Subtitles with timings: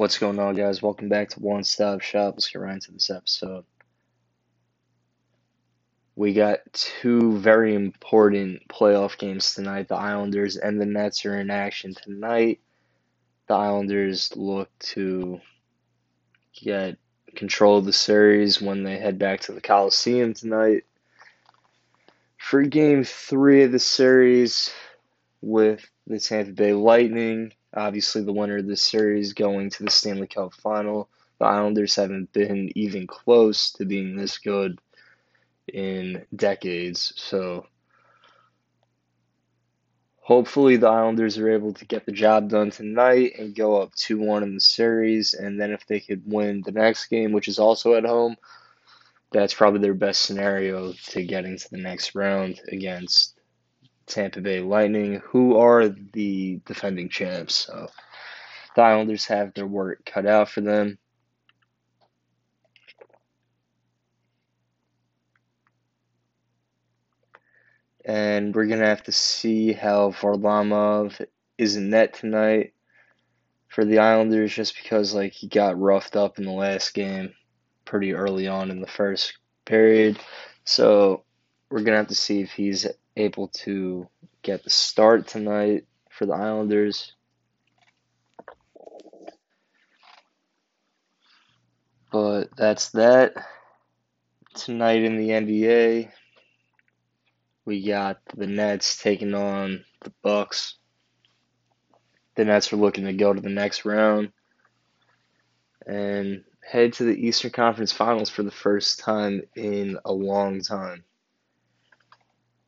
[0.00, 0.80] What's going on, guys?
[0.80, 2.32] Welcome back to One Stop Shop.
[2.34, 3.66] Let's get right into this episode.
[6.16, 9.88] We got two very important playoff games tonight.
[9.88, 12.60] The Islanders and the Nets are in action tonight.
[13.46, 15.38] The Islanders look to
[16.54, 16.96] get
[17.36, 20.84] control of the series when they head back to the Coliseum tonight.
[22.38, 24.72] For game three of the series
[25.42, 30.26] with the Tampa Bay Lightning, obviously the winner of this series going to the Stanley
[30.26, 31.08] Cup final.
[31.38, 34.78] The Islanders haven't been even close to being this good
[35.72, 37.12] in decades.
[37.16, 37.66] So
[40.20, 44.18] hopefully the Islanders are able to get the job done tonight and go up 2
[44.18, 45.34] 1 in the series.
[45.34, 48.36] And then if they could win the next game, which is also at home,
[49.32, 53.39] that's probably their best scenario to getting to the next round against
[54.10, 57.54] Tampa Bay Lightning, who are the defending champs.
[57.54, 57.88] So
[58.76, 60.98] the Islanders have their work cut out for them.
[68.04, 71.24] And we're going to have to see how Varlamov
[71.58, 72.72] is in net tonight
[73.68, 77.32] for the Islanders just because like he got roughed up in the last game
[77.84, 80.18] pretty early on in the first period.
[80.64, 81.24] So
[81.70, 84.08] we're to have to see if he's able to
[84.42, 87.12] get the start tonight for the Islanders.
[92.10, 93.34] But that's that.
[94.54, 96.10] Tonight in the NBA,
[97.64, 100.74] we got the Nets taking on the Bucks.
[102.34, 104.32] The Nets are looking to go to the next round
[105.86, 111.04] and head to the Eastern Conference Finals for the first time in a long time.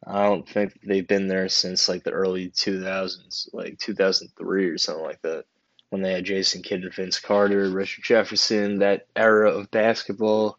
[0.04, 5.04] I don't think they've been there since like the early 2000s, like 2003 or something
[5.04, 5.44] like that,
[5.90, 10.58] when they had Jason Kidd and Vince Carter, Richard Jefferson, that era of basketball.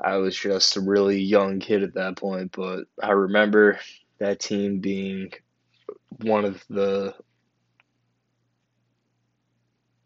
[0.00, 3.78] I was just a really young kid at that point, but I remember
[4.18, 5.32] that team being
[6.20, 7.14] one of the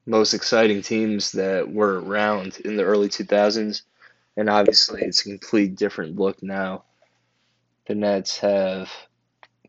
[0.05, 3.83] most exciting teams that were around in the early 2000s.
[4.37, 6.85] And obviously, it's a complete different look now
[7.87, 8.91] the Nets have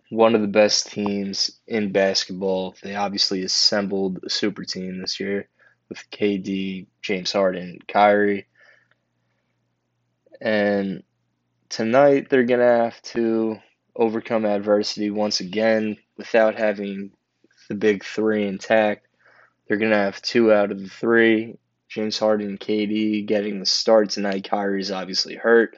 [0.10, 2.76] one of the best teams in basketball.
[2.82, 5.50] They obviously assembled a super team this year
[5.90, 8.48] with KD, James Harden, Kyrie.
[10.42, 11.04] And
[11.70, 13.58] tonight they're going to have to
[13.96, 17.12] overcome adversity once again without having
[17.70, 19.08] the big three intact.
[19.68, 21.58] They're going to have two out of the three.
[21.90, 24.50] James Harden and KD getting the start tonight.
[24.50, 25.78] Kyrie's obviously hurt.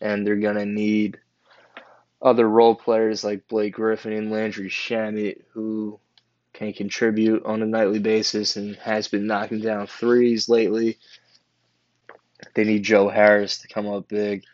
[0.00, 1.18] And they're going to need
[2.20, 6.00] other role players like Blake Griffin and Landry Shamet who
[6.52, 10.98] can contribute on a nightly basis and has been knocking down threes lately.
[12.54, 14.44] They need Joe Harris to come up big,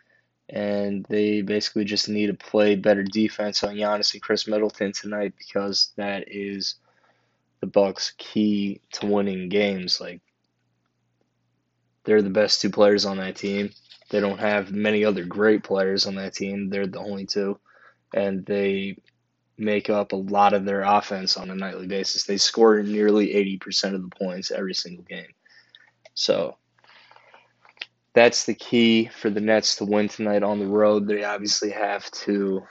[0.48, 5.32] and they basically just need to play better defense on Giannis and Khris Middleton tonight
[5.38, 6.74] because that is
[7.60, 10.00] the Bucks' key to winning games.
[10.00, 10.20] Like
[12.04, 13.70] they're the best two players on that team,
[14.10, 16.68] they don't have many other great players on that team.
[16.68, 17.58] They're the only two.
[18.14, 18.96] And they
[19.56, 22.24] make up a lot of their offense on a nightly basis.
[22.24, 23.28] They score nearly
[23.58, 25.32] 80% of the points every single game.
[26.14, 26.56] So
[28.14, 31.06] that's the key for the Nets to win tonight on the road.
[31.06, 32.62] They obviously have to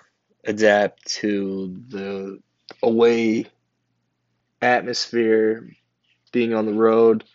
[0.46, 2.40] adapt to the
[2.82, 3.48] away
[4.62, 5.70] atmosphere,
[6.32, 7.26] being on the road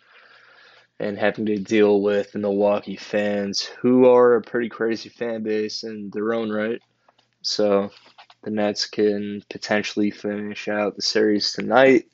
[0.99, 5.83] and having to deal with the Milwaukee fans, who are a pretty crazy fan base
[5.83, 6.81] in their own right.
[7.41, 7.91] So
[8.43, 12.07] the Nets can potentially finish out the series tonight.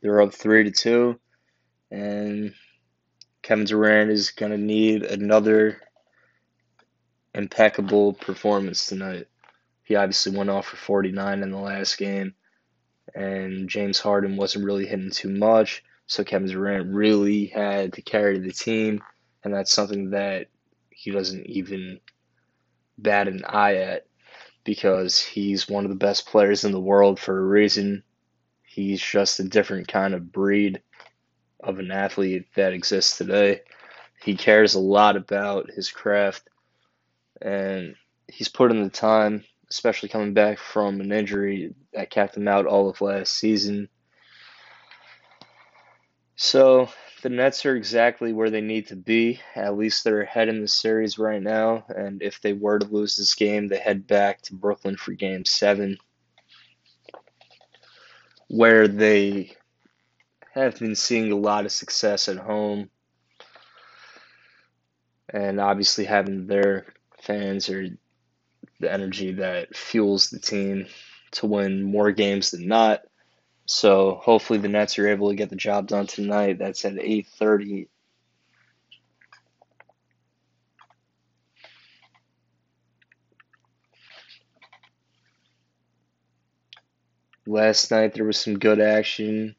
[0.00, 1.18] They're up three to two,
[1.90, 2.54] and
[3.42, 5.80] Kevin Durant is going to need another
[7.34, 9.26] impeccable performance tonight.
[9.84, 12.34] He obviously went off for 49 in the last game,
[13.14, 15.82] and James Harden wasn't really hitting too much.
[16.08, 19.02] So Kevin Durant really had to carry the team,
[19.44, 20.48] and that's something that
[20.88, 22.00] he doesn't even
[22.96, 24.06] bat an eye at
[24.64, 28.02] because he's one of the best players in the world for a reason.
[28.62, 30.80] He's just a different kind of breed
[31.60, 33.60] of an athlete that exists today.
[34.22, 36.48] He cares a lot about his craft,
[37.42, 37.96] and
[38.28, 42.64] he's put in the time, especially coming back from an injury that kept him out
[42.64, 43.90] all of last season
[46.38, 46.88] so
[47.22, 49.40] the Nets are exactly where they need to be.
[49.56, 51.84] At least they're ahead in the series right now.
[51.88, 55.44] And if they were to lose this game, they head back to Brooklyn for game
[55.44, 55.98] seven,
[58.46, 59.56] where they
[60.54, 62.88] have been seeing a lot of success at home.
[65.28, 66.86] And obviously, having their
[67.20, 67.88] fans or
[68.78, 70.86] the energy that fuels the team
[71.32, 73.00] to win more games than not.
[73.68, 76.58] So hopefully the Nets are able to get the job done tonight.
[76.58, 77.88] That's at 8:30
[87.46, 89.54] Last night there was some good action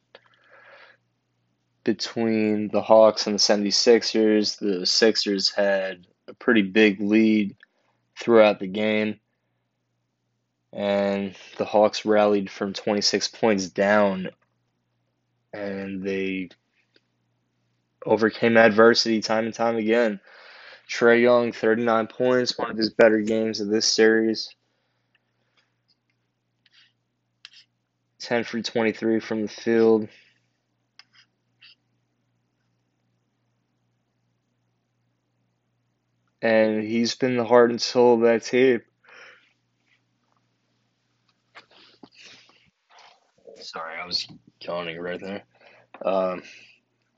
[1.84, 4.58] between the Hawks and the 76ers.
[4.60, 7.56] The Sixers had a pretty big lead
[8.20, 9.20] throughout the game,
[10.74, 14.30] and the Hawks rallied from 26 points down,
[15.54, 16.50] and they
[18.06, 20.20] overcame adversity time and time again.
[20.90, 24.50] Trae Young, 39 points, one of his better games of this series.
[28.20, 30.08] 10 for 23 from the field.
[36.42, 38.82] And he's been the heart and soul of that team.
[43.62, 44.28] Sorry, I was
[44.62, 45.44] yawning right there.
[46.04, 46.44] Um,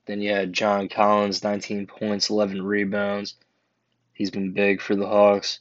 [0.06, 3.36] then you had John Collins, 19 points, 11 rebounds.
[4.12, 5.60] He's been big for the Hawks.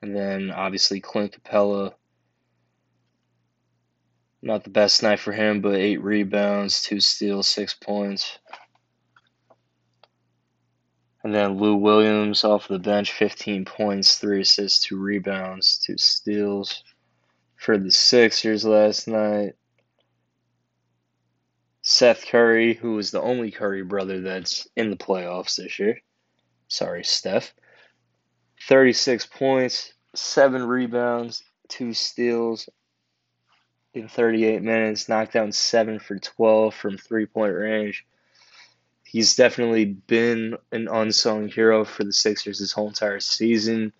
[0.00, 1.94] And then obviously Clint Capela.
[4.40, 8.38] not the best night for him, but eight rebounds, two steals, six points.
[11.22, 16.82] And then Lou Williams off the bench, 15 points, three assists, two rebounds, two steals
[17.54, 19.54] for the Sixers last night.
[21.82, 26.00] Seth Curry, who is the only Curry brother that's in the playoffs this year.
[26.68, 27.52] Sorry, Steph.
[28.68, 32.68] 36 points, seven rebounds, two steals,
[33.94, 38.06] in 38 minutes, knocked down 7 for 12 from three point range.
[39.04, 43.92] He's definitely been an unsung hero for the Sixers this whole entire season.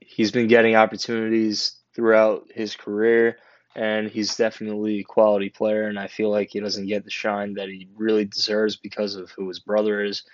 [0.00, 3.36] He's been getting opportunities throughout his career,
[3.74, 5.88] and he's definitely a quality player.
[5.88, 9.30] And I feel like he doesn't get the shine that he really deserves because of
[9.30, 10.24] who his brother is.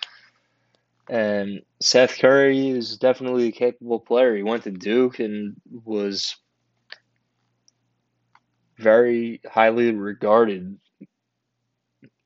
[1.09, 4.35] And Seth Curry is definitely a capable player.
[4.35, 6.35] He went to Duke and was
[8.77, 10.79] very highly regarded.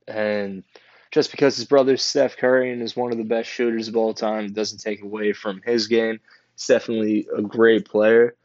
[0.07, 0.63] And
[1.11, 4.13] just because his brother's Steph Curry and is one of the best shooters of all
[4.13, 6.19] time doesn't take away from his game.
[6.55, 8.35] He's definitely a great player.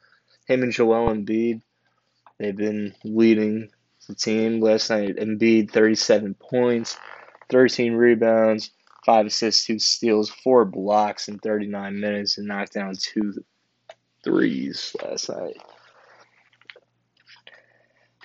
[0.46, 1.62] Him and Joel Embiid,
[2.38, 3.70] they've been leading
[4.08, 4.60] the team.
[4.60, 6.96] Last night, Embiid, 37 points,
[7.50, 8.70] 13 rebounds,
[9.06, 13.34] 5 assists, 2 steals, 4 blocks in 39 minutes, and knocked down two
[14.22, 15.56] threes last night.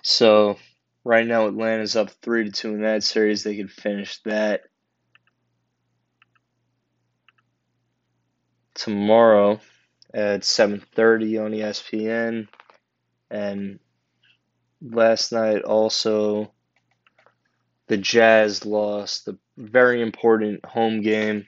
[0.02, 0.58] So
[1.04, 3.44] right now Atlanta's up three to two in that series.
[3.44, 4.64] They could finish that
[8.74, 9.60] tomorrow
[10.14, 12.48] at seven thirty on ESPN.
[13.30, 13.80] And
[14.82, 16.52] last night also
[17.88, 21.48] the Jazz lost the very important home game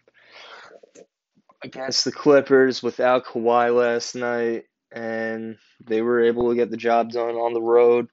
[1.63, 7.11] against the Clippers without Kawhi last night, and they were able to get the job
[7.11, 8.07] done on the road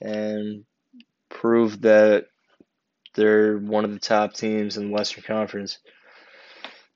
[0.00, 0.64] and
[1.30, 2.26] prove that
[3.14, 5.78] they're one of the top teams in the Western Conference.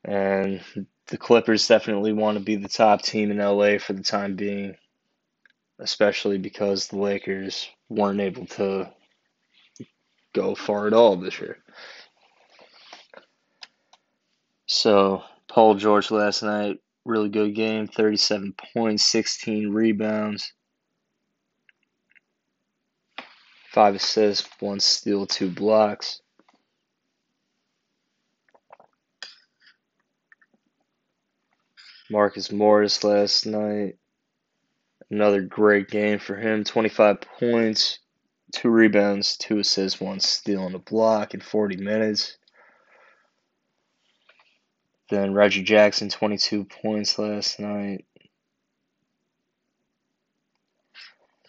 [0.04, 0.60] And
[1.06, 4.76] the Clippers definitely want to be the top team in LA for the time being,
[5.78, 8.90] especially because the Lakers weren't able to
[10.34, 11.58] go far at all this year.
[14.66, 20.52] So, Paul George last night, really good game 37 points, 16 rebounds.
[23.72, 26.20] Five assists, one steal, two blocks.
[32.10, 33.96] Marcus Morris last night.
[35.10, 36.64] Another great game for him.
[36.64, 38.00] 25 points,
[38.52, 42.36] two rebounds, two assists, one steal, and a block in 40 minutes.
[45.08, 48.04] Then Reggie Jackson, 22 points last night.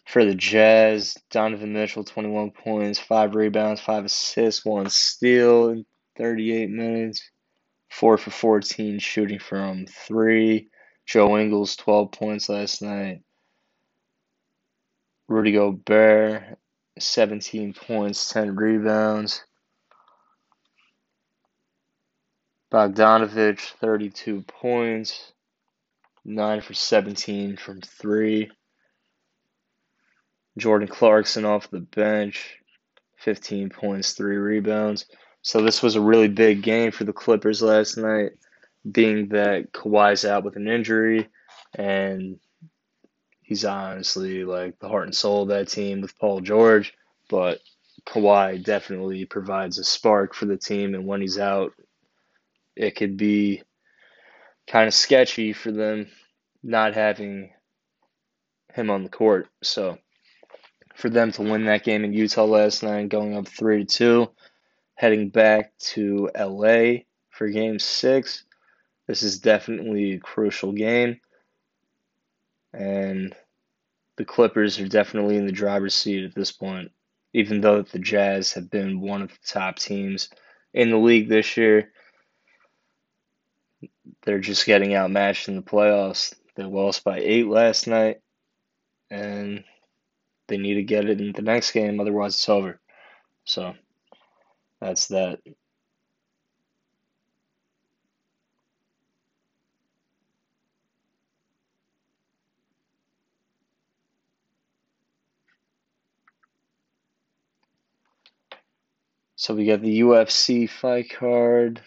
[0.06, 5.86] For the Jazz, Donovan Mitchell, 21 points, 5 rebounds, 5 assists, 1 steal in
[6.16, 7.30] 38 minutes.
[7.90, 10.70] 4 for 14 shooting from 3.
[11.06, 13.22] Joe Ingles, 12 points last night.
[15.28, 16.58] Rudy Gobert,
[17.00, 19.44] 17 points, 10 rebounds.
[22.72, 25.34] Bogdanovich, 32 points,
[26.26, 28.50] 9 for 17 from 3.
[30.58, 32.58] Jordan Clarkson off the bench,
[33.18, 35.06] 15 points, three rebounds.
[35.42, 38.32] So this was a really big game for the Clippers last night,
[38.92, 41.30] being that Kawhi's out with an injury,
[41.76, 42.40] and
[43.48, 46.94] he's honestly like the heart and soul of that team with Paul George.
[47.30, 47.60] But
[48.06, 51.72] Kawhi definitely provides a spark for the team, and when he's out,
[52.76, 53.64] it could be
[54.68, 56.08] kind of sketchy for them
[56.62, 57.52] not having
[58.74, 59.48] him on the court.
[59.64, 59.98] So
[60.96, 64.32] for them to win that game in Utah last night, going up three to two,
[64.96, 68.44] heading back to LA for game six.
[69.08, 71.22] This is definitely a crucial game.
[72.78, 73.36] And
[74.18, 76.92] the Clippers are definitely in the driver's seat at this point,
[77.34, 80.30] even though the Jazz have been one of the top teams
[80.76, 81.92] in the league this year.
[84.24, 86.36] They're just getting outmatched in the playoffs.
[86.56, 88.22] They lost by eight last night,
[89.10, 89.64] and
[90.48, 92.80] they need to get it in the next game, otherwise it's over.
[93.46, 93.74] So
[94.80, 95.40] that's that.
[109.48, 111.80] So we got the UFC fight card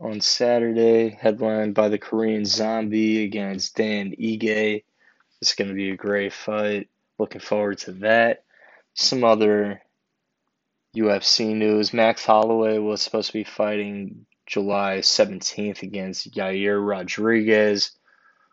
[0.00, 4.82] on Saturday, headlined by the Korean Zombie against Dan Ige.
[5.42, 6.88] It's going to be a great fight.
[7.18, 8.44] Looking forward to that.
[8.94, 9.82] Some other
[10.96, 11.92] UFC news.
[11.92, 17.90] Max Holloway was supposed to be fighting July 17th against Yair Rodriguez.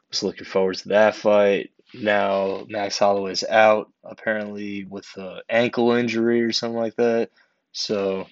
[0.10, 1.72] Was looking forward to that fight.
[1.94, 7.30] Now Max Holloway's out, apparently with an ankle injury or something like that.
[7.72, 8.28] So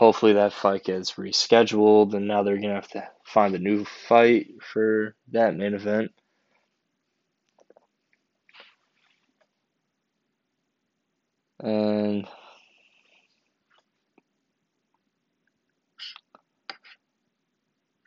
[0.00, 4.46] hopefully that fight gets rescheduled, and now they're gonna have to find a new fight
[4.62, 6.10] for that main event.
[11.62, 12.26] And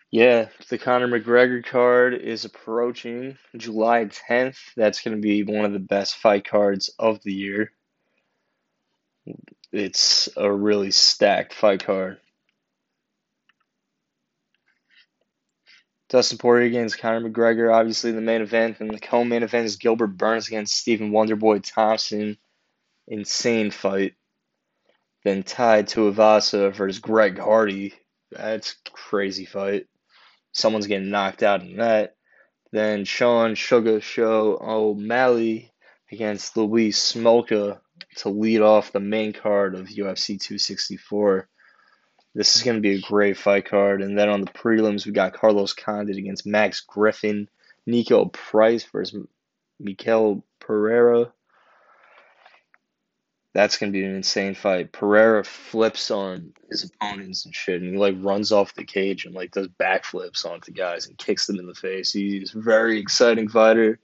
[0.09, 4.57] yeah, the Conor McGregor card is approaching July 10th.
[4.75, 7.71] That's going to be one of the best fight cards of the year.
[9.73, 12.19] It's a really stacked fight card.
[16.09, 20.15] Dustin Poirier against Conor McGregor, obviously the main event, and the co-main event is Gilbert
[20.15, 22.37] Burns against Stephen Wonderboy Thompson.
[23.07, 24.13] Insane fight.
[25.23, 27.95] Then Tai Tuivasa versus Greg Hardy.
[28.29, 29.87] That's crazy fight.
[30.51, 32.15] Someone's getting knocked out in that.
[32.71, 35.73] Then Sean Sugar Show O'Malley
[36.11, 37.79] against Louis Smolka
[38.17, 41.47] to lead off the main card of UFC 264.
[42.35, 44.01] This is going to be a great fight card.
[44.01, 47.47] And then on the prelims, we got Carlos Condit against Max Griffin,
[47.87, 49.27] Niko Price versus
[49.79, 51.31] Mikael Pereira.
[53.53, 54.91] That's going to be an insane fight.
[54.91, 59.35] Pereira flips on his opponents and shit, and he like runs off the cage and
[59.35, 62.11] like does backflips onto guys and kicks them in the face.
[62.11, 63.99] He's a very exciting fighter.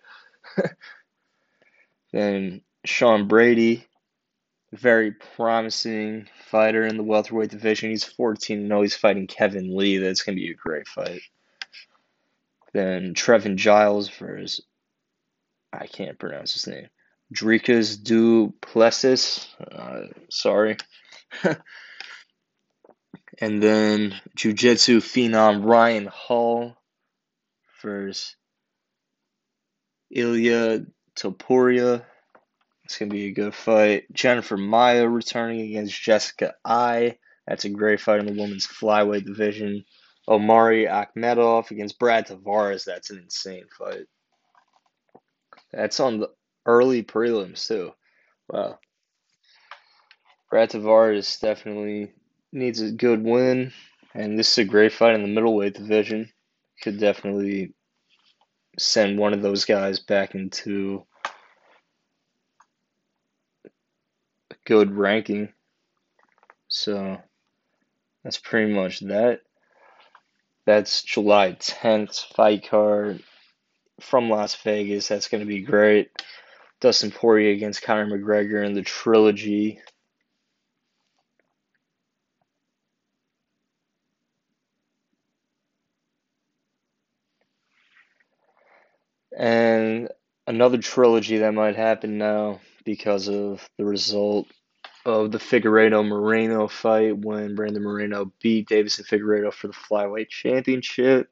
[2.14, 3.89] then Sean Brady
[4.74, 7.90] very promising fighter in the welterweight division.
[7.90, 8.82] He's 14 0.
[8.82, 9.98] He's fighting Kevin Lee.
[9.98, 11.22] That's going to be a great fight.
[12.74, 14.62] Then Trevin Giles versus,
[15.74, 16.88] I can't pronounce his name,
[17.34, 19.48] Dricus du Plessis.
[19.60, 20.78] Uh, sorry.
[23.42, 26.78] and then Jiu Jitsu phenom Ryan Hall
[27.82, 28.36] versus
[30.12, 30.86] Ilya
[31.16, 32.04] Topuria.
[32.90, 34.12] It's going to be a good fight.
[34.12, 37.20] Jennifer Maia returning against Jessica Eye.
[37.46, 39.86] That's a great fight in the women's flyweight division.
[40.28, 42.86] Omari Akhmedov against Brad Tavares.
[42.86, 44.08] That's an insane fight.
[45.72, 46.32] That's on the
[46.66, 47.92] early prelims, too.
[48.50, 48.80] Wow.
[50.50, 52.12] Brad Tavares definitely
[52.52, 53.72] needs a good win.
[54.16, 56.32] And this is a great fight in the middleweight division.
[56.82, 57.76] Could definitely
[58.80, 61.06] send one of those guys back into
[64.70, 65.52] good ranking.
[66.68, 67.20] So
[68.24, 69.42] that's pretty much that.
[70.68, 73.24] That's July 10th fight card
[74.00, 75.08] from Las Vegas.
[75.08, 76.12] That's going to be great.
[76.82, 79.82] Dustin Poirier against Conor McGregor in the trilogy.
[89.36, 90.10] And
[90.46, 92.60] another trilogy that might happen now
[92.90, 94.48] because of the result
[95.06, 101.30] of the Figueiredo Moreno fight when Brandon Moreno beat Deiveson Figueiredo for the flyweight championship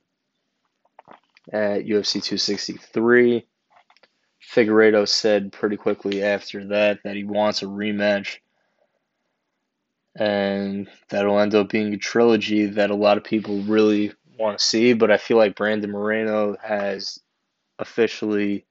[1.51, 3.47] at UFC 263.
[4.53, 8.37] Figueiredo said pretty quickly after that that he wants a rematch.
[10.15, 14.63] and that'll end up being a trilogy that a lot of people really want to
[14.63, 14.93] see.
[14.93, 17.19] But I feel like Brandon Moreno has
[17.79, 18.67] officially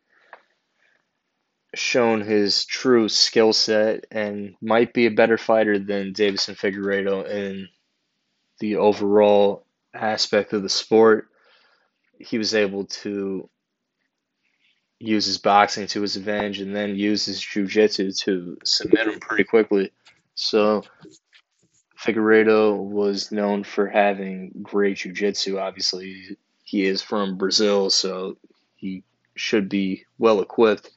[1.76, 7.68] shown his true skill set and might be a better fighter than Deiveson Figueiredo in
[8.58, 9.64] the overall
[9.94, 11.28] aspect of the sport.
[12.18, 13.48] He was able to
[14.98, 19.44] use his boxing to his advantage and then use his jiu-jitsu to submit him pretty
[19.44, 19.92] quickly.
[20.34, 20.82] So
[21.98, 25.58] Figueiredo was known for having great jiu-jitsu.
[25.58, 28.38] Obviously, he is from Brazil, so
[28.74, 29.04] he
[29.34, 30.90] should be well equipped.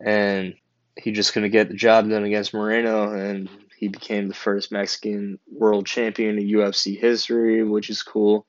[0.00, 0.54] And
[0.96, 5.38] he just couldn't get the job done against Moreno, and he became the first Mexican
[5.50, 8.46] world champion in UFC history, which is cool.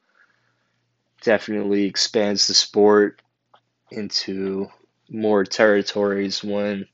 [1.21, 3.21] Definitely expands the sport
[3.91, 4.67] into
[5.09, 6.85] more territories when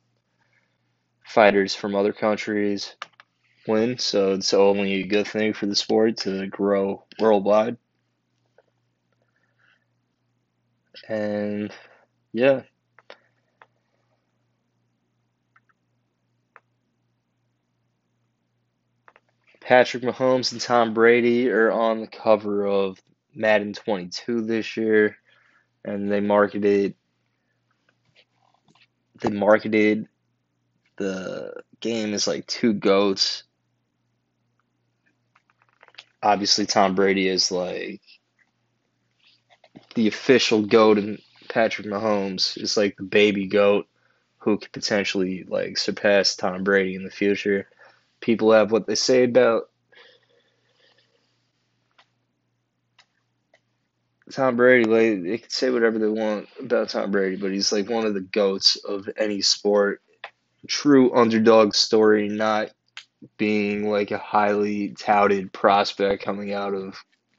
[1.26, 2.96] fighters from other countries
[3.68, 7.78] win, so it's only a good thing for the sport to grow worldwide.
[11.08, 11.72] And
[12.32, 12.62] yeah.
[19.66, 23.02] Patrick Mahomes and Tom Brady are on the cover of
[23.34, 25.18] Madden 22 this year,
[25.84, 26.96] and they marketed
[29.22, 30.08] they marketed
[30.98, 33.44] the game as like two goats
[36.26, 38.02] obviously Tom Brady is like
[39.94, 43.88] the official goat and Patrick Mahomes is like the baby goat
[44.40, 47.68] who could potentially like surpass Tom Brady in the future.
[48.26, 49.70] People have what they say about
[54.32, 54.90] Tom Brady.
[54.90, 58.16] Like they can say whatever they want about Tom Brady, but he's like one of
[58.16, 60.02] the goats of any sport.
[60.68, 62.72] True underdog story, not
[63.38, 66.96] being like a highly touted prospect coming out of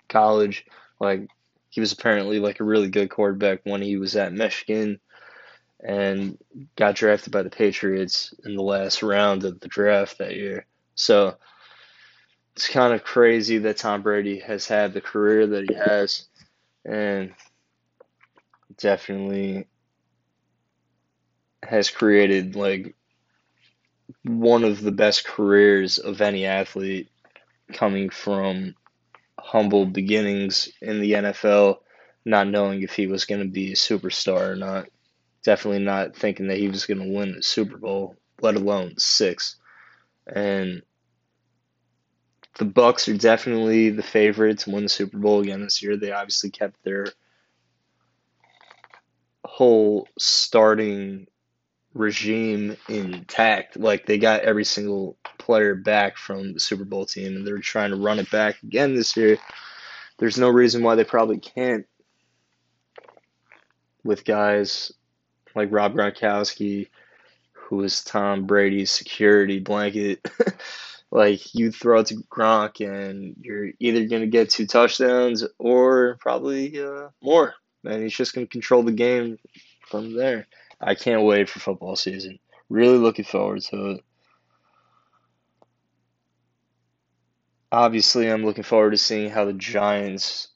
[0.08, 0.66] college.
[1.00, 1.28] Like
[1.68, 5.00] he was apparently like a really good quarterback when he was at Michigan
[5.82, 6.38] and
[6.76, 10.64] got drafted by the Patriots in the last round of the draft that year.
[10.96, 11.36] So
[12.56, 16.26] it's kind of crazy that Tom Brady has had the career that he has
[16.84, 17.34] and
[18.78, 19.66] definitely
[21.62, 22.94] has created like
[24.24, 27.08] one of the best careers of any athlete
[27.72, 28.74] coming from
[29.38, 31.78] humble beginnings in the NFL,
[32.24, 34.88] not knowing if he was going to be a superstar or not.
[35.44, 39.56] Definitely not thinking that he was going to win the Super Bowl, let alone six.
[40.26, 40.82] And
[42.58, 45.96] the Bucs are definitely the favorite to win the Super Bowl again this year.
[45.96, 47.06] They obviously kept their
[49.44, 51.26] whole starting
[51.94, 53.76] regime intact.
[53.78, 57.90] Like they got every single player back from the Super Bowl team, and they're trying
[57.90, 59.38] to run it back again this year.
[60.18, 61.86] There's no reason why they probably can't
[64.02, 64.92] with guys
[65.54, 66.88] like Rob Gronkowski,
[67.68, 70.26] who is Tom Brady's security blanket.
[71.10, 76.80] like you throw it to Gronk, and you're either gonna get two touchdowns or probably
[76.82, 79.38] uh, more, and he's just gonna control the game
[79.88, 80.46] from there.
[80.80, 82.38] I can't wait for football season.
[82.68, 84.04] Really looking forward to it.
[87.72, 90.48] Obviously, I'm looking forward to seeing how the Giants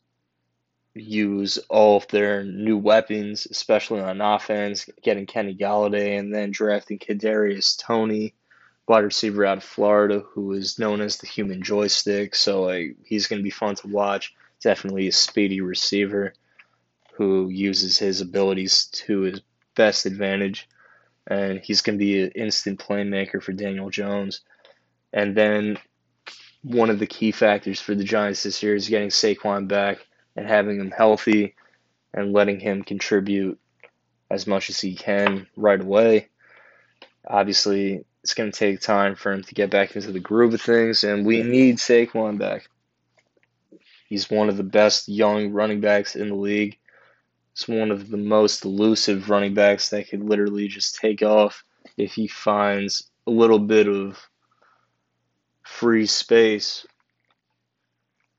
[0.94, 6.98] use all of their new weapons, especially on offense, getting Kenny Golladay and then drafting
[6.98, 8.34] Kadarius Toney,
[8.88, 12.34] wide receiver out of Florida, who is known as the human joystick.
[12.34, 14.34] So like he's going to be fun to watch.
[14.62, 16.34] Definitely a speedy receiver
[17.14, 19.40] who uses his abilities to his
[19.76, 20.68] best advantage,
[21.26, 24.40] and he's going to be an instant playmaker for Daniel Jones.
[25.12, 25.78] And then
[26.62, 29.98] one of the key factors for the Giants this year is getting Saquon back
[30.36, 31.54] and having him healthy
[32.12, 33.58] and letting him contribute
[34.30, 36.28] as much as he can right away.
[37.26, 40.60] Obviously, it's going to take time for him to get back into the groove of
[40.60, 42.68] things, and we need Saquon back.
[44.08, 46.78] He's one of the best young running backs in the league.
[47.54, 51.64] He's one of the most elusive running backs that could literally just take off
[51.96, 54.18] if he finds a little bit of
[55.62, 56.86] free space.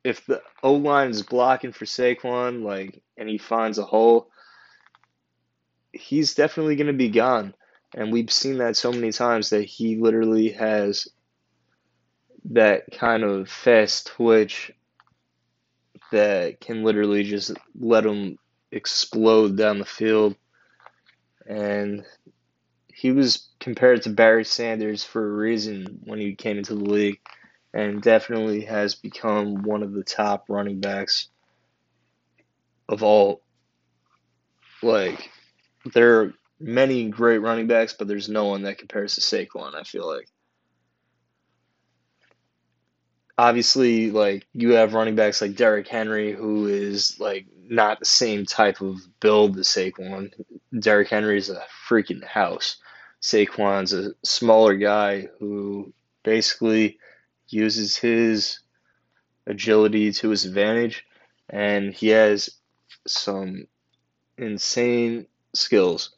[0.03, 4.29] If the O line is blocking for Saquon, like, and he finds a hole,
[5.93, 7.53] he's definitely going to be gone.
[7.93, 11.07] And we've seen that so many times that he literally has
[12.45, 14.71] that kind of fast twitch
[16.11, 18.37] that can literally just let him
[18.71, 20.35] explode down the field.
[21.45, 22.05] And
[22.93, 27.19] he was compared to Barry Sanders for a reason when he came into the league,
[27.73, 31.29] and definitely has become one of the top running backs
[32.89, 33.41] of all.
[34.83, 35.29] Like,
[35.93, 39.75] there are many great running backs, but there's no one that compares to Saquon.
[39.75, 40.27] I feel like.
[43.37, 48.45] Obviously, like you have running backs like Derrick Henry, who is like not the same
[48.45, 50.31] type of build as Saquon.
[50.77, 52.77] Derrick Henry is a freaking house.
[53.21, 56.99] Saquon's a smaller guy who basically
[57.51, 58.59] uses his
[59.47, 61.05] agility to his advantage,
[61.49, 62.49] and he has
[63.07, 63.67] some
[64.37, 66.11] insane skills.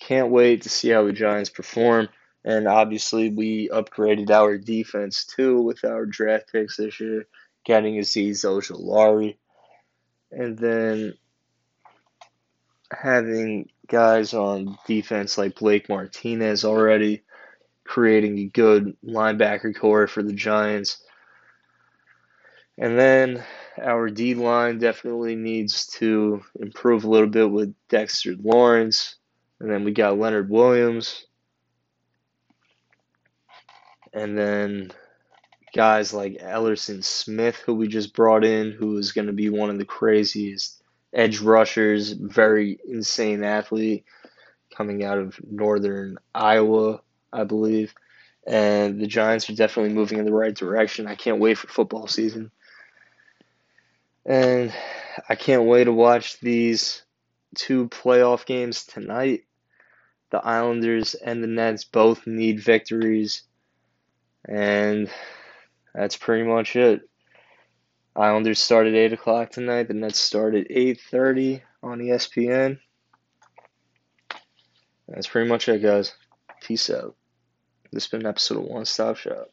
[0.00, 2.08] Can't wait to see how the Giants perform.
[2.44, 7.26] And obviously, we upgraded our defense too with our draft picks this year,
[7.64, 9.36] getting Azeez Ojulari,
[10.30, 11.14] and then
[12.90, 17.22] having guys on defense like Blake Martinez already,
[17.88, 21.02] creating a good linebacker corps for the Giants.
[22.76, 23.42] And then
[23.82, 29.16] our D line definitely needs to improve a little bit with Dexter Lawrence.
[29.58, 31.24] And then we got Leonard Williams.
[34.12, 34.92] And then
[35.74, 39.70] guys like Elerson Smith, who we just brought in, who is going to be one
[39.70, 40.82] of the craziest
[41.14, 44.04] edge rushers, very insane athlete
[44.76, 47.00] coming out of northern Iowa,
[47.32, 47.94] I believe.
[48.46, 51.06] And the Giants are definitely moving in the right direction.
[51.06, 52.50] I can't wait for football season.
[54.24, 54.72] And
[55.28, 57.02] I can't wait to watch these
[57.54, 59.44] two playoff games tonight.
[60.30, 63.42] The Islanders and the Nets both need victories.
[64.46, 65.10] And
[65.94, 67.02] that's pretty much it.
[68.14, 69.88] Islanders start at 8 o'clock tonight.
[69.88, 72.78] The Nets start at 8.30 on ESPN.
[75.08, 76.14] That's pretty much it, guys.
[76.68, 77.16] Peace out.
[77.90, 79.48] This has been an episode of One Stop Shop.